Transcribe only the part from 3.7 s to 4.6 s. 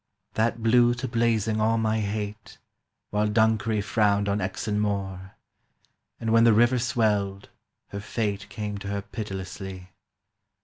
frowned on